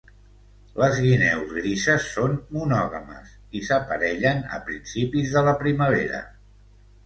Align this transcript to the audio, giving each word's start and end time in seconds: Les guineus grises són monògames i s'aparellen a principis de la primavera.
Les 0.83 0.95
guineus 1.03 1.43
grises 1.57 2.07
són 2.15 2.33
monògames 2.57 3.37
i 3.61 3.63
s'aparellen 3.69 4.43
a 4.59 4.63
principis 4.73 5.33
de 5.39 5.49
la 5.53 5.57
primavera. 5.65 6.27